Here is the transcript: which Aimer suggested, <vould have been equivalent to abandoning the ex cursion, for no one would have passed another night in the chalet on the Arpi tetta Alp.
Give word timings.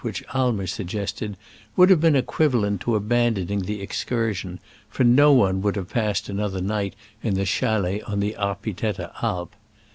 which 0.01 0.23
Aimer 0.33 0.65
suggested, 0.65 1.37
<vould 1.75 1.91
have 1.91 2.01
been 2.01 2.15
equivalent 2.15 2.81
to 2.81 2.95
abandoning 2.95 3.59
the 3.59 3.83
ex 3.83 4.03
cursion, 4.03 4.57
for 4.89 5.03
no 5.03 5.31
one 5.31 5.61
would 5.61 5.75
have 5.75 5.91
passed 5.91 6.27
another 6.27 6.59
night 6.59 6.95
in 7.21 7.35
the 7.35 7.45
chalet 7.45 8.01
on 8.07 8.19
the 8.19 8.33
Arpi 8.35 8.73
tetta 8.75 9.11
Alp. 9.21 9.55